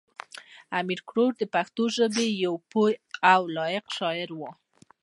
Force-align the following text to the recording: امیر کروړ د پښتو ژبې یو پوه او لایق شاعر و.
امیر 0.79 0.99
کروړ 1.09 1.31
د 1.37 1.43
پښتو 1.53 1.83
ژبې 1.97 2.25
یو 2.45 2.53
پوه 2.71 2.91
او 3.33 3.41
لایق 3.57 3.85
شاعر 3.97 4.29
و. 4.33 4.41